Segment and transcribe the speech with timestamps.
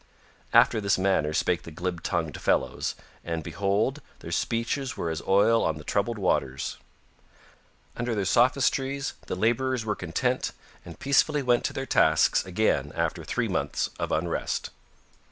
[0.51, 5.63] After this manner spake the glib tongued fellows and, behold, their speeches were as oil
[5.63, 6.77] on the troubled waters.
[7.95, 10.53] Under their sophistries the laborers were content
[10.83, 14.71] and peacefully went to their tasks again after three months of unrest.